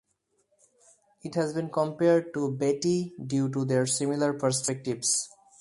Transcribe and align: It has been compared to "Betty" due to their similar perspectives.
It 1.21 1.35
has 1.35 1.53
been 1.53 1.69
compared 1.69 2.33
to 2.33 2.49
"Betty" 2.49 3.13
due 3.23 3.49
to 3.49 3.65
their 3.65 3.85
similar 3.85 4.33
perspectives. 4.33 5.29